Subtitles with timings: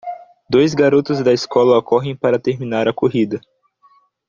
[0.49, 3.39] Dois garotos da escola correm para terminar a corrida.